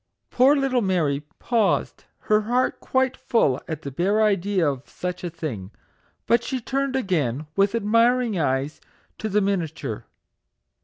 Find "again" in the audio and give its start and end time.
6.95-7.45